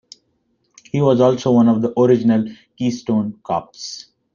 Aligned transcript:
He 0.91 0.99
was 0.99 1.21
also 1.21 1.51
one 1.51 1.69
of 1.69 1.83
the 1.83 1.93
original 2.01 2.45
Keystone 2.75 3.39
Kops. 3.43 4.07